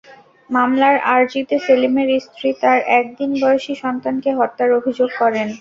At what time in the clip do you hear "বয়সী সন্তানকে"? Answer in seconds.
3.41-4.29